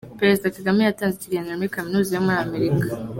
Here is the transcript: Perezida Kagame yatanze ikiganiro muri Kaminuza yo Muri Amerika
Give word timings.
Perezida 0.19 0.53
Kagame 0.57 0.79
yatanze 0.83 1.15
ikiganiro 1.17 1.55
muri 1.57 1.75
Kaminuza 1.75 2.11
yo 2.13 2.23
Muri 2.25 2.39
Amerika 2.45 2.85